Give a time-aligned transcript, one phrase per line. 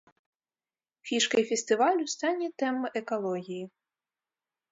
[1.09, 3.63] Фішкай фестывалю стане тэма экалогіі.